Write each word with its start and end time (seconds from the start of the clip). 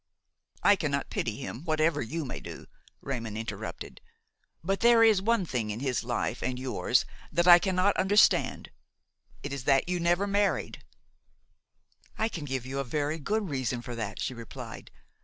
"I 0.63 0.75
cannot 0.75 1.11
pity 1.11 1.35
him, 1.35 1.63
whatever 1.63 2.01
you 2.01 2.25
may 2.25 2.39
do," 2.39 2.65
Raymon 3.01 3.37
interrupted; 3.37 4.01
"but 4.63 4.79
there 4.79 5.03
is 5.03 5.21
one 5.21 5.45
thing 5.45 5.69
in 5.69 5.79
his 5.79 6.03
life 6.03 6.41
and 6.41 6.57
yours 6.57 7.05
that 7.31 7.47
I 7.47 7.59
cannot 7.59 7.95
understand: 7.97 8.71
it 9.43 9.53
is 9.53 9.65
that 9.65 9.87
you 9.87 9.99
never 9.99 10.25
married." 10.25 10.83
"I 12.17 12.29
can 12.29 12.45
give 12.45 12.65
you 12.65 12.79
a 12.79 12.83
very 12.83 13.19
good 13.19 13.47
reason 13.47 13.83
for 13.83 13.93
that," 13.93 14.19
she 14.19 14.33
replied. 14.33 14.89